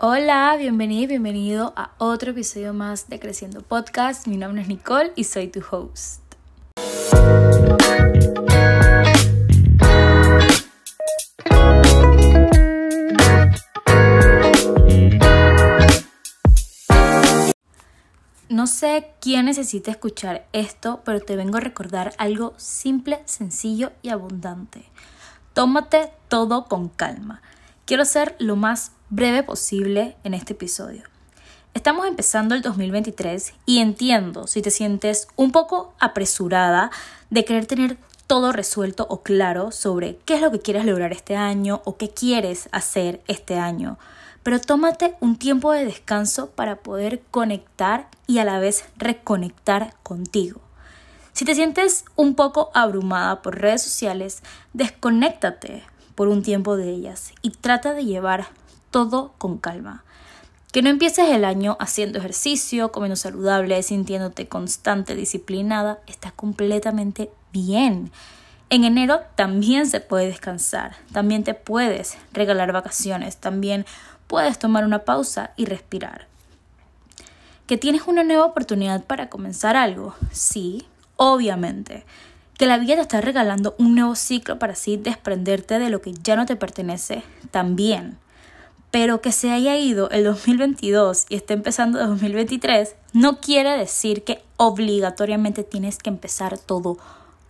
[0.00, 4.28] Hola, bienvenido y bienvenido a otro episodio más de Creciendo Podcast.
[4.28, 6.22] Mi nombre es Nicole y soy tu host.
[18.48, 24.10] No sé quién necesita escuchar esto, pero te vengo a recordar algo simple, sencillo y
[24.10, 24.84] abundante.
[25.54, 27.42] Tómate todo con calma.
[27.88, 31.04] Quiero ser lo más breve posible en este episodio.
[31.72, 36.90] Estamos empezando el 2023 y entiendo si te sientes un poco apresurada
[37.30, 37.96] de querer tener
[38.26, 42.10] todo resuelto o claro sobre qué es lo que quieres lograr este año o qué
[42.10, 43.96] quieres hacer este año
[44.42, 50.60] pero tómate un tiempo de descanso para poder conectar y a la vez reconectar contigo.
[51.32, 54.42] Si te sientes un poco abrumada por redes sociales,
[54.74, 55.84] desconéctate
[56.18, 58.48] por un tiempo de ellas y trata de llevar
[58.90, 60.02] todo con calma.
[60.72, 68.10] Que no empieces el año haciendo ejercicio, comiendo saludable, sintiéndote constante, disciplinada, está completamente bien.
[68.68, 73.86] En enero también se puede descansar, también te puedes regalar vacaciones, también
[74.26, 76.26] puedes tomar una pausa y respirar.
[77.68, 80.16] ¿Que tienes una nueva oportunidad para comenzar algo?
[80.32, 80.84] Sí,
[81.14, 82.04] obviamente.
[82.58, 86.12] Que la vida te está regalando un nuevo ciclo para así desprenderte de lo que
[86.12, 88.18] ya no te pertenece, también.
[88.90, 94.24] Pero que se haya ido el 2022 y esté empezando el 2023 no quiere decir
[94.24, 96.98] que obligatoriamente tienes que empezar todo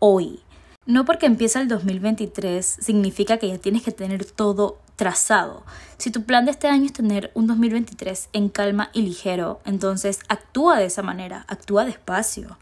[0.00, 0.40] hoy.
[0.84, 5.62] No porque empieza el 2023 significa que ya tienes que tener todo trazado.
[5.96, 10.18] Si tu plan de este año es tener un 2023 en calma y ligero, entonces
[10.28, 12.58] actúa de esa manera, actúa despacio.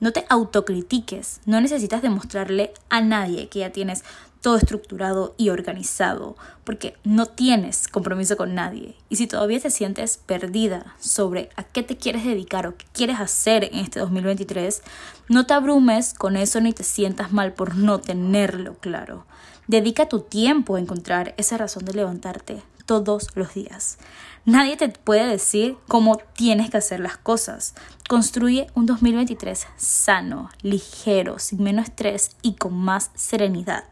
[0.00, 4.02] No te autocritiques, no necesitas demostrarle a nadie que ya tienes
[4.40, 8.96] todo estructurado y organizado, porque no tienes compromiso con nadie.
[9.10, 13.20] Y si todavía te sientes perdida sobre a qué te quieres dedicar o qué quieres
[13.20, 14.82] hacer en este 2023,
[15.28, 19.26] no te abrumes con eso ni te sientas mal por no tenerlo claro.
[19.66, 23.98] Dedica tu tiempo a encontrar esa razón de levantarte todos los días.
[24.44, 27.76] Nadie te puede decir cómo tienes que hacer las cosas.
[28.08, 33.84] Construye un 2023 sano, ligero, sin menos estrés y con más serenidad.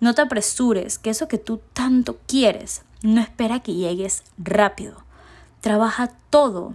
[0.00, 5.02] No te apresures, que eso que tú tanto quieres no espera que llegues rápido.
[5.62, 6.74] Trabaja todo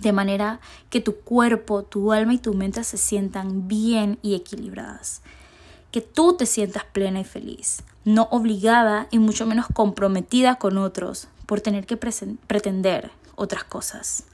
[0.00, 0.58] de manera
[0.88, 5.22] que tu cuerpo, tu alma y tu mente se sientan bien y equilibradas
[5.90, 11.28] que tú te sientas plena y feliz, no obligada y mucho menos comprometida con otros
[11.46, 14.24] por tener que pretender otras cosas.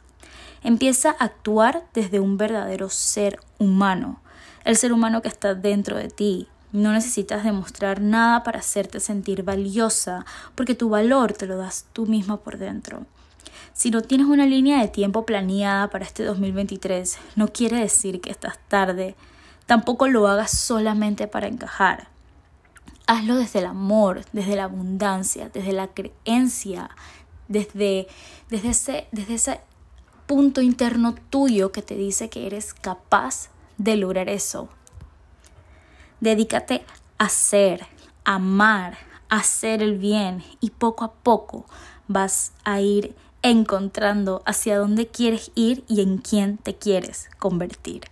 [0.63, 4.21] Empieza a actuar desde un verdadero ser humano,
[4.65, 6.49] el ser humano que está dentro de ti.
[6.73, 12.07] No necesitas demostrar nada para hacerte sentir valiosa, porque tu valor te lo das tú
[12.07, 13.07] misma por dentro.
[13.73, 18.31] Si no tienes una línea de tiempo planeada para este 2023, no quiere decir que
[18.31, 19.15] estás tarde
[19.67, 22.09] Tampoco lo hagas solamente para encajar.
[23.07, 26.91] Hazlo desde el amor, desde la abundancia, desde la creencia,
[27.49, 28.09] desde,
[28.49, 29.61] desde, ese, desde ese
[30.27, 34.69] punto interno tuyo que te dice que eres capaz de lograr eso.
[36.21, 36.85] Dedícate
[37.19, 37.87] a ser,
[38.25, 41.67] amar, a hacer el bien y poco a poco
[42.09, 48.03] vas a ir encontrando hacia dónde quieres ir y en quién te quieres convertir.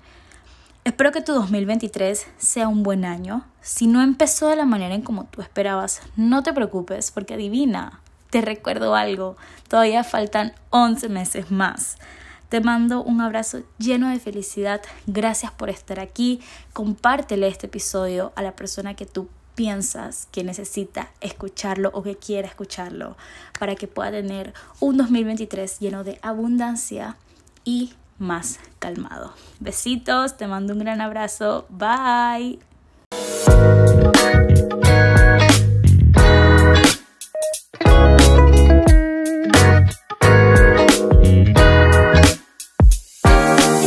[0.84, 3.46] Espero que tu 2023 sea un buen año.
[3.62, 8.02] Si no empezó de la manera en como tú esperabas, no te preocupes porque adivina,
[8.28, 11.96] te recuerdo algo, todavía faltan 11 meses más.
[12.50, 14.82] Te mando un abrazo lleno de felicidad.
[15.06, 16.42] Gracias por estar aquí.
[16.74, 22.46] Compártele este episodio a la persona que tú piensas que necesita escucharlo o que quiera
[22.46, 23.16] escucharlo
[23.58, 27.16] para que pueda tener un 2023 lleno de abundancia
[27.64, 28.58] y más
[29.60, 31.66] Besitos, te mando un gran abrazo.
[31.70, 32.58] Bye.